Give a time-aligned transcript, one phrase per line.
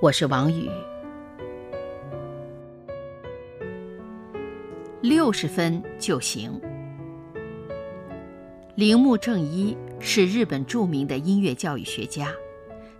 [0.00, 0.70] 我是王宇。
[5.00, 6.60] 六十分就行。
[8.76, 12.32] 铃木正一是日本著名的音乐教育学家，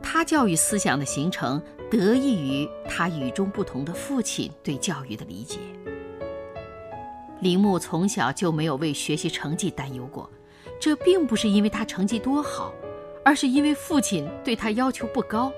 [0.00, 1.60] 他教育思想的形成。
[1.90, 5.58] 得益于他与众不同的父亲对教育的理解，
[7.40, 10.28] 铃木从小就没有为学习成绩担忧过。
[10.80, 12.72] 这并不是因为他成绩多好，
[13.24, 15.52] 而是因为父亲对他要求不高。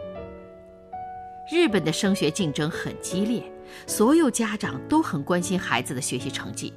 [1.49, 3.41] 日本的升学竞争很激烈，
[3.87, 6.75] 所有家长都很关心孩子的学习成绩，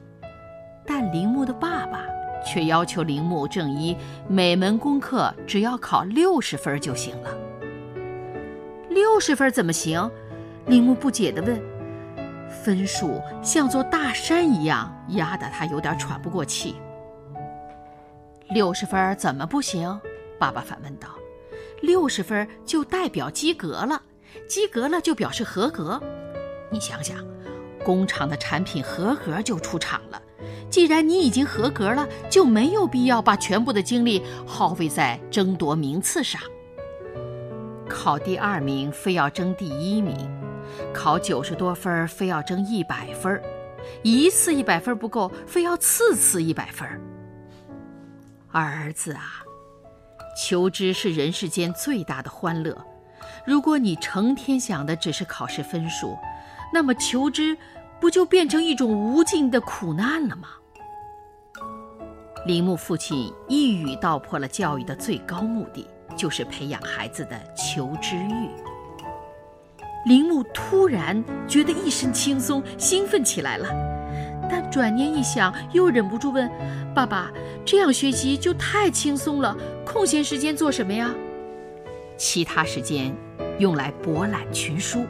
[0.85, 2.05] 但铃木的爸爸
[2.45, 7.35] 却要求铃木正一每门功课只要考六十分就行了。
[8.89, 10.09] 六十分怎么行？
[10.67, 11.59] 铃木不解地问。
[12.63, 16.75] 分数像座大山一样压得他有点喘不过气。
[18.49, 19.99] 六十分怎么不行？
[20.39, 21.09] 爸爸反问道。
[21.81, 24.01] 六十分就代表及格了，
[24.47, 26.01] 及格了就表示合格。
[26.71, 27.17] 你想想，
[27.83, 30.21] 工厂的产品合格就出厂了。
[30.69, 36.39] 既然你已经合格了，就没有必要把全部的精力耗费在争夺名次上。
[37.89, 40.15] 考第二名非要争第一名，
[40.93, 43.41] 考九十多分非要争一百分，
[44.03, 46.87] 一次一百分不够，非要次次一百分。
[48.51, 49.43] 儿子啊，
[50.37, 52.77] 求知是人世间最大的欢乐。
[53.45, 56.17] 如果你成天想的只是考试分数，
[56.73, 57.57] 那么求知
[57.99, 60.49] 不就变成一种无尽的苦难了吗？
[62.45, 65.87] 铃木父亲一语道破了教育的最高目的。
[66.15, 68.49] 就是培养孩子的求知欲。
[70.05, 73.69] 铃木突然觉得一身轻松，兴奋起来了。
[74.49, 76.51] 但转念一想，又忍不住问
[76.93, 77.31] ：“爸爸，
[77.63, 81.09] 这样学习就太轻松了，空闲时间做什么呀？”
[82.19, 83.15] 其他时间
[83.57, 85.07] 用来博览群书，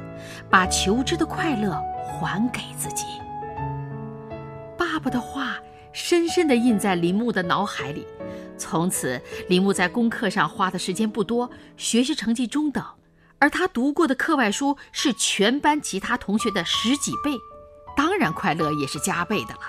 [0.50, 1.72] 把求知的快乐
[2.06, 3.04] 还给自己。
[4.78, 5.58] 爸爸的话
[5.92, 8.08] 深深地印在林木的脑海里。
[8.58, 12.84] 从此，林木在功课上花的时间不多，学习成绩中等，
[13.40, 17.32] 而他读过的课外书是全班其他同学的十几倍，
[17.98, 19.62] 当然快乐也是加倍的了。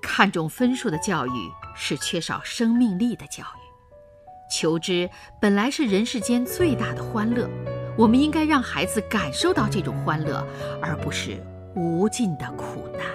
[0.00, 3.59] 看重分数的教育是缺少生命力的教育。
[4.50, 5.08] 求知
[5.40, 7.48] 本来是人世间最大的欢乐，
[7.96, 10.44] 我们应该让孩子感受到这种欢乐，
[10.82, 11.42] 而不是
[11.76, 13.06] 无尽的苦难。